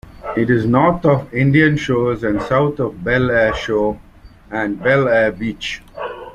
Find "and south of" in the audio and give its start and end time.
2.23-3.03